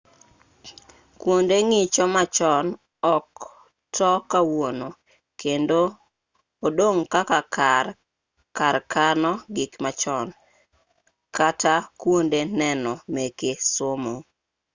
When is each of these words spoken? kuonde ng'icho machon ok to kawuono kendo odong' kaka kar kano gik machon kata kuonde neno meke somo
kuonde 1.19 1.57
ng'icho 1.67 2.05
machon 2.15 2.65
ok 3.15 3.31
to 3.95 4.09
kawuono 4.31 4.87
kendo 5.41 5.79
odong' 6.65 7.03
kaka 7.13 7.39
kar 8.57 8.77
kano 8.93 9.31
gik 9.55 9.73
machon 9.83 10.27
kata 11.37 11.73
kuonde 12.01 12.39
neno 12.59 12.91
meke 13.13 13.51
somo 13.73 14.15